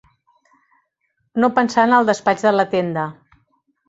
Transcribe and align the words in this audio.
No 1.43 1.49
pensar 1.59 1.85
en 1.89 1.93
el 1.97 2.07
despatx 2.13 2.47
de 2.47 2.55
la 2.57 2.65
tenda 2.73 3.05